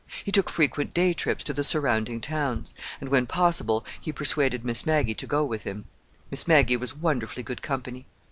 He 0.25 0.31
took 0.31 0.49
frequent 0.49 0.95
day 0.95 1.13
trips 1.13 1.43
to 1.43 1.53
the 1.53 1.63
surrounding 1.63 2.21
towns, 2.21 2.73
and 2.99 3.09
when 3.09 3.27
possible 3.27 3.85
he 4.01 4.11
persuaded 4.11 4.63
Miss 4.65 4.83
Maggie 4.83 5.13
to 5.13 5.27
go 5.27 5.45
with 5.45 5.61
him. 5.63 5.85
Miss 6.31 6.47
Maggie 6.47 6.75
was 6.75 6.95
wonderfully 6.97 7.43
good 7.43 7.61
company. 7.61 8.07